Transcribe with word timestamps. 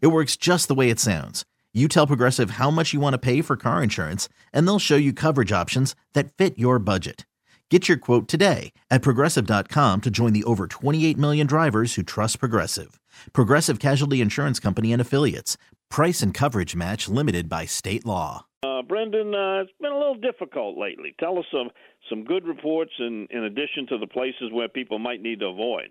It 0.00 0.08
works 0.08 0.36
just 0.36 0.68
the 0.68 0.74
way 0.74 0.90
it 0.90 0.98
sounds. 0.98 1.44
You 1.72 1.86
tell 1.86 2.06
Progressive 2.06 2.52
how 2.52 2.70
much 2.70 2.92
you 2.92 2.98
want 2.98 3.14
to 3.14 3.18
pay 3.18 3.42
for 3.42 3.56
car 3.56 3.82
insurance, 3.82 4.28
and 4.52 4.66
they'll 4.66 4.80
show 4.80 4.96
you 4.96 5.12
coverage 5.12 5.52
options 5.52 5.94
that 6.14 6.32
fit 6.32 6.58
your 6.58 6.80
budget. 6.80 7.24
Get 7.70 7.88
your 7.88 7.98
quote 7.98 8.26
today 8.26 8.72
at 8.90 9.02
progressive.com 9.02 10.00
to 10.00 10.10
join 10.10 10.32
the 10.32 10.42
over 10.42 10.66
28 10.66 11.16
million 11.16 11.46
drivers 11.46 11.94
who 11.94 12.02
trust 12.02 12.40
Progressive. 12.40 13.00
Progressive 13.32 13.78
Casualty 13.78 14.20
Insurance 14.20 14.58
Company 14.58 14.92
and 14.92 15.00
Affiliates. 15.00 15.56
Price 15.88 16.22
and 16.22 16.34
coverage 16.34 16.74
match 16.74 17.08
limited 17.08 17.48
by 17.48 17.66
state 17.66 18.04
law. 18.04 18.46
Uh, 18.64 18.82
Brendan, 18.82 19.34
uh, 19.34 19.62
it's 19.62 19.72
been 19.80 19.92
a 19.92 19.98
little 19.98 20.16
difficult 20.16 20.76
lately. 20.76 21.14
Tell 21.20 21.38
us 21.38 21.44
some 21.52 21.70
some 22.08 22.24
good 22.24 22.44
reports 22.44 22.92
in 22.98 23.28
in 23.30 23.44
addition 23.44 23.86
to 23.88 23.98
the 23.98 24.06
places 24.06 24.50
where 24.52 24.68
people 24.68 24.98
might 24.98 25.22
need 25.22 25.40
to 25.40 25.46
avoid. 25.46 25.90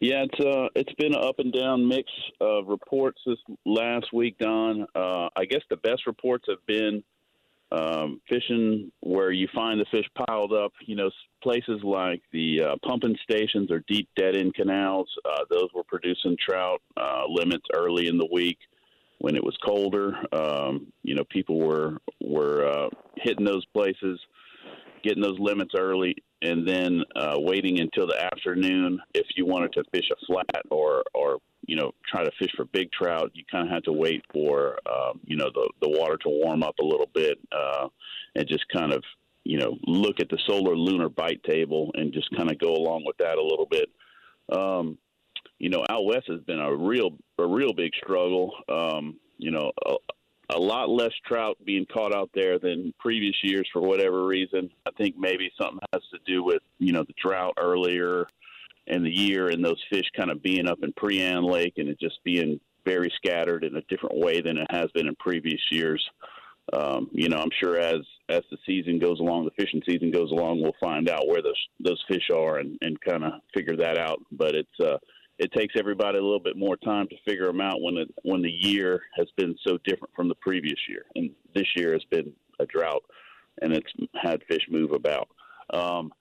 Yeah, 0.00 0.24
it's 0.24 0.40
uh, 0.40 0.68
it's 0.74 0.92
been 0.94 1.14
an 1.14 1.22
up 1.22 1.38
and 1.38 1.52
down 1.52 1.86
mix 1.86 2.10
of 2.40 2.68
reports 2.68 3.20
this 3.26 3.38
last 3.64 4.12
week, 4.12 4.38
Don. 4.38 4.86
Uh, 4.94 5.28
I 5.36 5.44
guess 5.48 5.62
the 5.68 5.76
best 5.76 6.06
reports 6.06 6.46
have 6.48 6.64
been 6.66 7.02
um, 7.72 8.20
fishing 8.28 8.90
where 9.00 9.30
you 9.30 9.48
find 9.54 9.80
the 9.80 9.86
fish 9.90 10.06
piled 10.26 10.52
up. 10.52 10.72
You 10.86 10.96
know, 10.96 11.10
places 11.42 11.80
like 11.82 12.22
the 12.32 12.62
uh, 12.62 12.76
pumping 12.86 13.16
stations 13.22 13.70
or 13.70 13.84
deep 13.86 14.08
dead 14.16 14.36
end 14.36 14.54
canals. 14.54 15.08
Uh, 15.24 15.44
those 15.50 15.68
were 15.74 15.84
producing 15.84 16.36
trout 16.36 16.80
uh, 16.96 17.24
limits 17.28 17.66
early 17.74 18.08
in 18.08 18.18
the 18.18 18.28
week 18.32 18.58
when 19.18 19.36
it 19.36 19.44
was 19.44 19.56
colder. 19.64 20.14
Um, 20.32 20.92
you 21.02 21.14
know, 21.14 21.24
people 21.28 21.58
were 21.58 21.98
were 22.20 22.66
uh, 22.66 22.88
hitting 23.16 23.44
those 23.44 23.66
places, 23.66 24.18
getting 25.02 25.22
those 25.22 25.38
limits 25.38 25.72
early, 25.76 26.16
and 26.42 26.66
then 26.66 27.02
uh, 27.16 27.36
waiting 27.38 27.80
until 27.80 28.06
the 28.06 28.22
afternoon 28.22 29.00
if 29.14 29.26
you 29.36 29.46
wanted 29.46 29.72
to 29.74 29.84
fish 29.92 30.08
a 30.10 30.26
flat 30.26 30.64
or 30.70 31.02
or 31.14 31.38
you 31.66 31.76
know 31.76 31.92
try 32.10 32.24
to 32.24 32.30
fish 32.38 32.50
for 32.56 32.64
big 32.66 32.90
trout. 32.92 33.30
You 33.34 33.44
kind 33.50 33.66
of 33.66 33.72
had 33.72 33.84
to 33.84 33.92
wait 33.92 34.24
for 34.32 34.78
um, 34.90 35.20
you 35.24 35.36
know 35.36 35.50
the 35.52 35.70
the 35.82 35.88
water 35.88 36.16
to 36.18 36.28
warm 36.28 36.62
up 36.62 36.78
a 36.80 36.84
little 36.84 37.10
bit 37.14 37.38
uh, 37.52 37.88
and 38.34 38.48
just 38.48 38.64
kind 38.74 38.92
of 38.92 39.02
you 39.44 39.58
know 39.58 39.76
look 39.86 40.20
at 40.20 40.28
the 40.28 40.38
solar 40.46 40.76
lunar 40.76 41.08
bite 41.08 41.42
table 41.44 41.90
and 41.94 42.12
just 42.12 42.34
kind 42.36 42.50
of 42.50 42.58
go 42.58 42.74
along 42.74 43.04
with 43.06 43.16
that 43.18 43.38
a 43.38 43.42
little 43.42 43.66
bit. 43.70 43.88
Um, 44.52 44.98
you 45.58 45.68
know, 45.68 45.84
out 45.88 46.06
west 46.06 46.26
has 46.28 46.40
been 46.40 46.60
a 46.60 46.74
real 46.74 47.10
a 47.38 47.46
real 47.46 47.72
big 47.72 47.92
struggle. 48.02 48.52
Um, 48.68 49.18
you 49.38 49.50
know, 49.50 49.72
a, 49.86 49.94
a 50.52 50.58
lot 50.58 50.88
less 50.88 51.12
trout 51.26 51.56
being 51.64 51.86
caught 51.86 52.14
out 52.14 52.30
there 52.34 52.58
than 52.58 52.92
previous 52.98 53.36
years 53.42 53.68
for 53.72 53.80
whatever 53.80 54.26
reason. 54.26 54.70
I 54.86 54.90
think 54.92 55.16
maybe 55.18 55.50
something 55.60 55.80
has 55.92 56.02
to 56.12 56.18
do 56.26 56.42
with 56.42 56.62
you 56.78 56.92
know 56.92 57.04
the 57.04 57.14
drought 57.22 57.54
earlier 57.58 58.26
in 58.86 59.04
the 59.04 59.10
year 59.10 59.48
and 59.48 59.64
those 59.64 59.82
fish 59.90 60.06
kind 60.16 60.30
of 60.30 60.42
being 60.42 60.66
up 60.66 60.78
in 60.82 60.92
Prien 60.92 61.48
Lake 61.48 61.74
and 61.76 61.88
it 61.88 62.00
just 62.00 62.18
being 62.24 62.58
very 62.84 63.12
scattered 63.16 63.64
in 63.64 63.76
a 63.76 63.82
different 63.82 64.18
way 64.18 64.40
than 64.40 64.58
it 64.58 64.66
has 64.70 64.90
been 64.92 65.06
in 65.06 65.14
previous 65.16 65.60
years. 65.70 66.02
Um, 66.72 67.08
you 67.12 67.28
know, 67.28 67.38
I'm 67.38 67.50
sure 67.60 67.78
as 67.78 68.00
as 68.28 68.42
the 68.50 68.58
season 68.66 68.98
goes 68.98 69.20
along, 69.20 69.44
the 69.44 69.62
fishing 69.62 69.82
season 69.88 70.10
goes 70.10 70.30
along, 70.30 70.60
we'll 70.60 70.72
find 70.80 71.08
out 71.08 71.26
where 71.26 71.42
those 71.42 71.60
those 71.80 72.02
fish 72.08 72.30
are 72.34 72.58
and, 72.58 72.78
and 72.80 73.00
kind 73.00 73.24
of 73.24 73.32
figure 73.54 73.76
that 73.76 73.98
out. 73.98 74.20
But 74.30 74.54
it's 74.54 74.80
uh, 74.80 74.98
it 75.40 75.50
takes 75.52 75.74
everybody 75.78 76.18
a 76.18 76.22
little 76.22 76.38
bit 76.38 76.56
more 76.56 76.76
time 76.76 77.08
to 77.08 77.16
figure 77.24 77.46
them 77.46 77.62
out 77.62 77.80
when 77.80 77.96
it 77.96 78.08
when 78.22 78.42
the 78.42 78.50
year 78.50 79.00
has 79.16 79.26
been 79.38 79.56
so 79.66 79.78
different 79.84 80.14
from 80.14 80.28
the 80.28 80.34
previous 80.36 80.78
year, 80.86 81.06
and 81.16 81.30
this 81.54 81.66
year 81.74 81.94
has 81.94 82.04
been 82.10 82.30
a 82.60 82.66
drought, 82.66 83.02
and 83.62 83.72
it's 83.72 83.90
had 84.22 84.42
fish 84.48 84.66
move 84.70 84.92
about. 84.92 85.28
Um, 85.72 86.12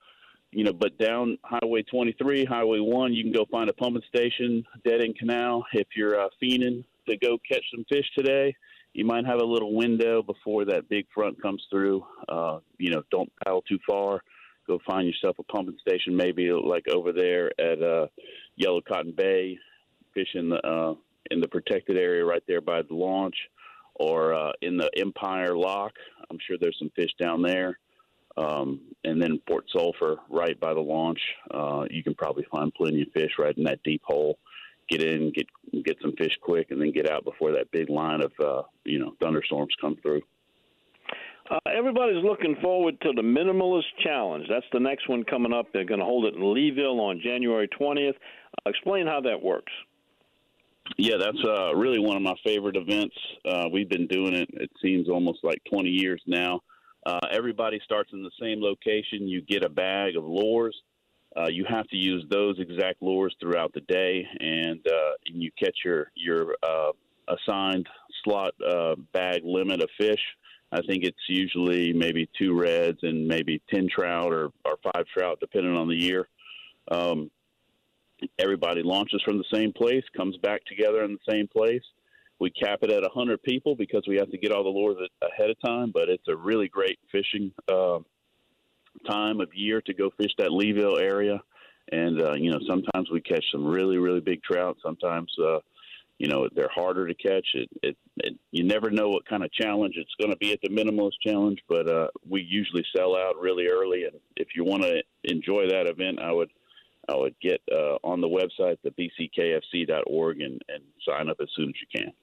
you 0.52 0.64
know, 0.64 0.72
but 0.72 0.98
down 0.98 1.38
Highway 1.44 1.84
23, 1.84 2.46
Highway 2.46 2.80
1, 2.80 3.14
you 3.14 3.24
can 3.24 3.34
go 3.34 3.46
find 3.52 3.70
a 3.70 3.74
pumping 3.74 4.02
station, 4.08 4.66
dead 4.84 5.02
end 5.02 5.18
canal. 5.20 5.66
If 5.74 5.88
you're 5.96 6.20
uh, 6.20 6.30
fiending 6.42 6.86
to 7.08 7.18
go 7.18 7.38
catch 7.48 7.64
some 7.76 7.86
fish 7.90 8.06
today, 8.18 8.56
you 8.94 9.06
might 9.06 9.26
have 9.26 9.42
a 9.42 9.46
little 9.46 9.76
window 9.76 10.24
before 10.24 10.66
that 10.66 10.90
big 10.90 11.06
front 11.14 11.40
comes 11.42 11.64
through. 11.70 12.06
Uh, 12.30 12.60
you 12.78 12.92
know, 12.92 13.04
don't 13.12 13.32
paddle 13.44 13.64
too 13.64 13.80
far. 13.88 14.24
Go 14.66 14.80
find 14.88 15.08
yourself 15.08 15.38
a 15.40 15.44
pumping 15.44 15.78
station, 15.82 16.16
maybe 16.16 16.52
like 16.52 16.88
over 16.88 17.12
there 17.12 17.52
at 17.60 17.84
uh, 17.84 18.08
Yellow 18.60 18.82
Cotton 18.82 19.14
Bay, 19.16 19.58
fish 20.14 20.28
in 20.36 20.50
the 20.50 20.58
uh, 20.58 20.94
in 21.32 21.40
the 21.40 21.48
protected 21.48 21.98
area 21.98 22.24
right 22.26 22.44
there 22.48 22.62
by 22.62 22.82
the 22.82 22.94
launch, 22.94 23.36
or 23.96 24.34
uh, 24.34 24.52
in 24.62 24.78
the 24.78 24.90
Empire 24.98 25.58
Lock. 25.58 25.94
I'm 26.30 26.38
sure 26.46 26.58
there's 26.60 26.78
some 26.78 26.92
fish 26.96 27.12
down 27.20 27.42
there. 27.42 27.80
Um, 28.38 28.82
and 29.04 29.22
then 29.22 29.42
Port 29.48 29.66
Sulphur, 29.76 30.18
right 30.30 30.58
by 30.60 30.74
the 30.74 30.80
launch, 30.80 31.20
uh, 31.52 31.86
you 31.90 32.04
can 32.04 32.16
probably 32.16 32.46
find 32.52 32.74
plenty 32.74 33.02
of 33.02 33.08
fish 33.14 33.32
right 33.38 33.58
in 33.58 33.64
that 33.64 33.84
deep 33.84 34.02
hole. 34.06 34.38
Get 34.90 35.04
in, 35.04 35.32
get 35.34 35.48
get 35.84 35.98
some 36.02 36.14
fish 36.18 36.38
quick, 36.42 36.72
and 36.72 36.82
then 36.82 36.92
get 36.92 37.10
out 37.10 37.24
before 37.24 37.52
that 37.54 37.72
big 37.72 37.90
line 37.90 38.22
of 38.22 38.32
uh, 38.44 38.64
you 38.86 39.00
know 39.00 39.16
thunderstorms 39.22 39.74
come 39.80 39.98
through. 40.02 40.22
Uh, 41.50 41.58
everybody's 41.76 42.24
looking 42.24 42.56
forward 42.62 43.00
to 43.02 43.12
the 43.16 43.22
Minimalist 43.22 43.86
Challenge. 44.04 44.46
That's 44.48 44.66
the 44.72 44.80
next 44.80 45.10
one 45.10 45.24
coming 45.24 45.52
up. 45.52 45.66
They're 45.74 45.86
going 45.86 46.00
to 46.00 46.06
hold 46.06 46.26
it 46.26 46.36
in 46.36 46.42
Leeville 46.42 47.00
on 47.00 47.20
January 47.24 47.68
20th. 47.68 48.10
Uh, 48.10 48.70
explain 48.70 49.08
how 49.08 49.20
that 49.22 49.42
works. 49.42 49.72
Yeah, 50.98 51.16
that's 51.20 51.44
uh, 51.44 51.76
really 51.76 52.00
one 52.00 52.18
of 52.18 52.22
my 52.22 52.36
favorite 52.44 52.76
events. 52.76 53.16
Uh, 53.46 53.66
we've 53.72 53.90
been 53.90 54.08
doing 54.08 54.34
it, 54.34 54.50
it 54.54 54.70
seems 54.82 55.10
almost 55.10 55.40
like 55.44 55.62
20 55.72 55.90
years 55.90 56.22
now. 56.28 56.62
Uh, 57.06 57.20
everybody 57.32 57.80
starts 57.84 58.12
in 58.14 58.22
the 58.22 58.32
same 58.40 58.62
location. 58.62 59.28
You 59.28 59.42
get 59.42 59.64
a 59.64 59.70
bag 59.70 60.16
of 60.16 60.24
lures. 60.26 60.76
Uh, 61.36 61.48
you 61.48 61.66
have 61.70 61.88
to 61.88 61.96
use 61.96 62.26
those 62.30 62.60
exact 62.60 63.02
lures 63.02 63.36
throughout 63.40 63.72
the 63.74 63.82
day, 63.82 64.26
and, 64.40 64.80
uh, 64.88 65.12
and 65.28 65.42
you 65.42 65.52
catch 65.58 65.78
your 65.86 66.12
your 66.16 66.56
uh, 66.64 66.92
assigned 67.28 67.88
slot 68.24 68.54
uh, 68.68 68.96
bag 69.14 69.42
limit 69.44 69.82
of 69.82 69.90
fish. 69.98 70.20
I 70.72 70.82
think 70.82 71.04
it's 71.04 71.18
usually 71.28 71.94
maybe 71.94 72.30
two 72.38 72.58
reds 72.58 73.00
and 73.02 73.28
maybe 73.28 73.62
ten 73.74 73.88
trout 73.94 74.32
or, 74.32 74.52
or 74.66 74.78
five 74.84 75.06
trout, 75.14 75.40
depending 75.40 75.76
on 75.76 75.88
the 75.88 75.96
year. 75.96 76.28
Um, 76.92 77.32
everybody 78.38 78.84
launches 78.84 79.22
from 79.24 79.38
the 79.38 79.46
same 79.54 79.74
place, 79.74 80.04
comes 80.16 80.38
back 80.38 80.64
together 80.66 81.04
in 81.04 81.14
the 81.14 81.32
same 81.32 81.48
place. 81.48 81.82
We 82.40 82.50
cap 82.52 82.80
it 82.84 82.92
at 82.92 83.02
100 83.02 83.44
people 83.44 83.76
because 83.76 84.04
we 84.08 84.16
have 84.18 84.32
to 84.32 84.38
get 84.38 84.52
all 84.52 84.64
the 84.64 84.70
lures 84.70 84.98
ahead 85.22 85.50
of 85.50 85.58
time, 85.62 85.92
but 85.94 86.08
it's 86.08 86.28
a 86.30 86.36
really 86.36 86.70
great 86.70 86.98
fishing 87.12 87.52
uh, 87.68 88.00
time 89.10 89.42
of 89.42 89.50
year 89.54 89.82
to 89.82 89.94
go 89.94 90.10
fish 90.18 90.32
that 90.38 90.50
Leeville 90.50 91.02
area. 91.02 91.42
And, 91.92 92.22
uh, 92.22 92.34
you 92.36 92.52
know, 92.52 92.60
sometimes 92.68 93.10
we 93.12 93.20
catch 93.22 93.44
some 93.52 93.66
really, 93.66 93.98
really 93.98 94.22
big 94.22 94.42
trout. 94.44 94.78
Sometimes, 94.84 95.32
uh, 95.44 95.60
you 96.20 96.28
know, 96.28 96.48
they're 96.54 96.70
harder 96.74 97.08
to 97.08 97.16
catch. 97.16 97.48
It, 97.54 97.70
it, 97.82 97.98
it 98.18 98.38
you 98.52 98.66
never 98.66 98.92
know 98.92 99.08
what 99.08 99.26
kind 99.26 99.44
of 99.44 99.52
challenge 99.54 99.96
it's 99.98 100.14
going 100.20 100.32
to 100.32 100.38
be 100.38 100.52
at 100.52 100.60
the 100.62 100.70
minimalist 100.70 101.14
challenge, 101.26 101.60
but 101.68 101.90
uh, 101.90 102.08
we 102.30 102.42
usually 102.42 102.86
sell 102.96 103.16
out 103.16 103.40
really 103.40 103.68
early. 103.68 104.04
And 104.04 104.20
if 104.36 104.50
you 104.56 104.66
want 104.66 104.84
to 104.84 105.02
enjoy 105.24 105.70
that 105.70 105.88
event, 105.88 106.20
I 106.22 106.32
would 106.32 106.50
I 107.08 107.16
would 107.16 107.36
get 107.42 107.62
uh, 107.72 107.96
on 108.04 108.22
the 108.22 108.28
website, 108.28 108.78
the 108.84 108.92
bckfc.org, 108.92 110.42
and, 110.42 110.62
and 110.68 110.84
sign 111.08 111.30
up 111.30 111.38
as 111.42 111.48
soon 111.56 111.70
as 111.70 111.76
you 111.82 112.02
can. 112.02 112.14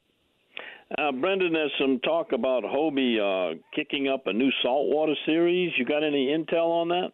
Uh, 0.97 1.11
Brendan, 1.11 1.53
there's 1.53 1.73
some 1.81 1.99
talk 2.01 2.33
about 2.33 2.63
Hobie 2.63 3.19
uh, 3.19 3.57
kicking 3.75 4.09
up 4.09 4.27
a 4.27 4.33
new 4.33 4.51
saltwater 4.63 5.15
series. 5.25 5.73
You 5.77 5.85
got 5.85 6.05
any 6.05 6.29
intel 6.29 6.69
on 6.69 6.89
that? 6.89 7.13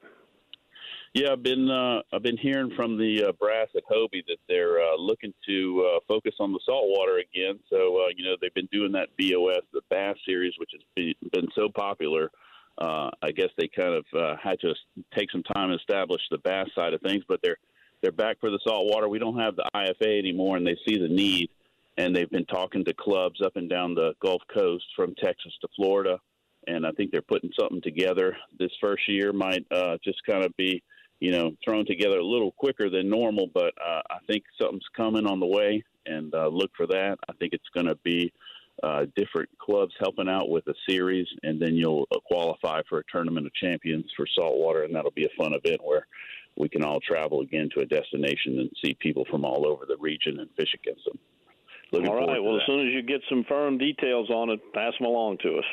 Yeah, 1.15 1.33
I've 1.33 1.43
been 1.43 1.71
uh, 1.71 2.01
I've 2.11 2.23
been 2.23 2.39
hearing 2.39 2.71
from 2.75 2.97
the 2.97 3.25
uh, 3.29 3.33
brass 3.33 3.69
at 3.77 3.83
Hobie 3.85 4.25
that 4.29 4.39
they're 4.49 4.81
uh, 4.81 4.97
looking 4.97 5.35
to 5.47 5.91
uh, 5.97 6.01
focus 6.09 6.35
on 6.41 6.53
the 6.53 6.61
saltwater 6.65 7.19
again. 7.19 7.59
So 7.69 7.99
uh, 7.99 8.09
you 8.17 8.25
know 8.25 8.37
they've 8.41 8.55
been 8.55 8.69
doing 8.73 8.93
that 8.93 9.09
BOS, 9.19 9.63
the 9.75 9.83
Bass 9.91 10.17
series, 10.25 10.55
which 10.57 10.71
has 10.73 10.81
been, 10.97 11.15
been 11.31 11.49
so 11.55 11.69
popular. 11.69 12.31
Uh, 12.79 13.11
I 13.21 13.31
guess 13.31 13.51
they 13.59 13.69
kind 13.69 13.93
of 13.93 14.39
had 14.43 14.59
to 14.61 14.75
take 15.15 15.31
some 15.31 15.43
time 15.43 15.69
to 15.69 15.75
establish 15.75 16.23
the 16.31 16.39
bass 16.39 16.69
side 16.75 16.95
of 16.95 17.03
things, 17.03 17.25
but 17.29 17.41
they're 17.43 17.59
they're 18.01 18.11
back 18.11 18.41
for 18.41 18.51
the 18.51 18.59
saltwater. 18.67 19.07
We 19.07 19.19
don't 19.19 19.39
have 19.39 19.55
the 19.55 19.69
IFA 19.75 20.19
anymore, 20.19 20.57
and 20.57 20.67
they 20.67 20.79
see 20.89 20.99
the 20.99 21.09
need 21.09 21.51
and 21.99 22.17
they've 22.17 22.31
been 22.31 22.47
talking 22.47 22.87
to 22.87 22.95
clubs 22.95 23.43
up 23.45 23.57
and 23.57 23.69
down 23.69 23.95
the 23.95 24.15
Gulf 24.23 24.41
Coast 24.53 24.87
from 24.97 25.15
Texas 25.23 25.53
to 25.61 25.69
Florida. 25.77 26.19
And 26.67 26.87
I 26.87 26.91
think 26.93 27.11
they're 27.11 27.21
putting 27.21 27.51
something 27.59 27.83
together. 27.83 28.35
This 28.59 28.71
first 28.81 29.03
year 29.09 29.31
might 29.35 29.67
just 30.03 30.25
kind 30.27 30.43
of 30.43 30.57
be, 30.57 30.83
you 31.23 31.31
know, 31.31 31.53
thrown 31.65 31.87
together 31.87 32.19
a 32.19 32.25
little 32.25 32.51
quicker 32.51 32.91
than 32.91 33.09
normal, 33.09 33.47
but 33.55 33.73
uh, 33.81 34.03
I 34.11 34.19
think 34.27 34.43
something's 34.61 34.83
coming 34.97 35.25
on 35.25 35.39
the 35.39 35.47
way, 35.47 35.85
and 36.05 36.35
uh, 36.35 36.49
look 36.49 36.73
for 36.77 36.89
that. 36.89 37.17
I 37.29 37.33
think 37.35 37.53
it's 37.53 37.69
going 37.73 37.87
to 37.87 37.95
be 38.03 38.33
uh, 38.83 39.07
different 39.15 39.49
clubs 39.57 39.95
helping 40.01 40.29
out 40.29 40.49
with 40.49 40.67
a 40.67 40.75
series, 40.89 41.29
and 41.45 41.63
then 41.63 41.77
you'll 41.77 42.09
uh, 42.11 42.19
qualify 42.27 42.81
for 42.89 42.99
a 42.99 43.05
tournament 43.13 43.47
of 43.47 43.55
champions 43.55 44.07
for 44.17 44.27
saltwater, 44.37 44.83
and 44.83 44.93
that'll 44.93 45.13
be 45.13 45.25
a 45.25 45.39
fun 45.39 45.53
event 45.53 45.81
where 45.85 46.09
we 46.57 46.69
can 46.69 46.83
all 46.83 46.99
travel 46.99 47.43
again 47.43 47.69
to 47.77 47.83
a 47.83 47.87
destination 47.87 48.59
and 48.59 48.71
see 48.85 48.95
people 48.95 49.25
from 49.31 49.45
all 49.45 49.65
over 49.65 49.87
the 49.87 49.97
region 49.99 50.41
and 50.41 50.51
fish 50.57 50.75
against 50.75 51.05
them. 51.05 51.21
Looking 51.93 52.09
all 52.09 52.17
right. 52.17 52.43
Well, 52.43 52.57
as 52.57 52.63
soon 52.67 52.81
as 52.81 52.93
you 52.93 53.01
get 53.01 53.21
some 53.29 53.45
firm 53.49 53.79
details 53.79 54.29
on 54.29 54.51
it, 54.51 54.61
pass 54.75 54.93
them 54.99 55.07
along 55.07 55.39
to 55.45 55.59
us. 55.59 55.65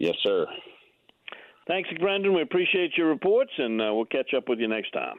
Yes, 0.00 0.16
sir. 0.24 0.44
Thanks, 1.68 1.90
Brendan. 2.00 2.34
We 2.34 2.42
appreciate 2.42 2.96
your 2.96 3.08
reports, 3.08 3.52
and 3.58 3.80
uh, 3.80 3.92
we'll 3.92 4.06
catch 4.06 4.32
up 4.34 4.48
with 4.48 4.58
you 4.58 4.68
next 4.68 4.90
time. 4.92 5.16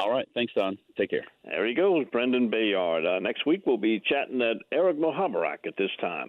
All 0.00 0.10
right. 0.10 0.28
Thanks, 0.32 0.52
Don. 0.56 0.78
Take 0.96 1.10
care. 1.10 1.24
There 1.44 1.66
he 1.66 1.74
goes, 1.74 2.06
Brendan 2.12 2.48
Bayard. 2.48 3.04
Uh, 3.04 3.18
next 3.18 3.44
week, 3.44 3.62
we'll 3.66 3.76
be 3.76 4.00
chatting 4.06 4.40
at 4.40 4.56
Eric 4.70 4.96
Mohabarak 4.96 5.66
at 5.66 5.76
this 5.76 5.90
time. 6.00 6.28